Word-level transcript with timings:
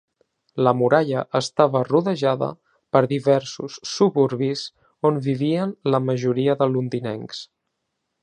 La 0.67 0.71
muralla 0.77 1.19
estava 1.39 1.81
rodejada 1.89 2.47
per 2.95 3.03
diversos 3.11 3.77
suburbis 3.91 4.65
on 5.11 5.21
vivien 5.29 5.77
la 5.95 6.03
majoria 6.09 6.57
de 6.63 6.71
londinencs. 6.73 7.45